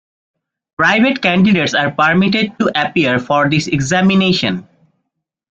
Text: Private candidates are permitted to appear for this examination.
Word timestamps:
Private 0.77 1.21
candidates 1.21 1.75
are 1.75 1.91
permitted 1.91 2.57
to 2.57 2.71
appear 2.73 3.19
for 3.19 3.47
this 3.47 3.67
examination. 3.67 4.67